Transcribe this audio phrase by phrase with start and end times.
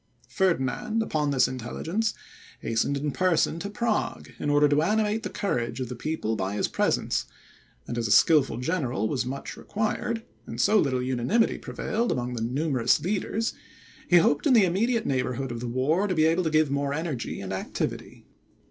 [0.27, 2.15] Ferdinand, upon this intelligence,
[2.61, 6.55] hastened in person to Prague, in order to animate the courage of the people by
[6.55, 7.25] his presence;
[7.87, 12.41] and as a skilful general was much required, and so little unanimity prevailed among the
[12.41, 13.53] numerous leaders,
[14.09, 16.95] he hoped in the immediate neighbourhood of the war to be able to give more
[16.95, 18.25] energy and activity.